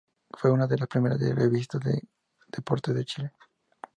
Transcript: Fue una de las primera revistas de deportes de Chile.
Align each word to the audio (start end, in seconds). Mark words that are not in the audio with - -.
Fue 0.31 0.49
una 0.49 0.65
de 0.65 0.79
las 0.79 0.87
primera 0.87 1.15
revistas 1.15 1.79
de 1.81 2.01
deportes 2.47 2.95
de 2.95 3.05
Chile. 3.05 3.31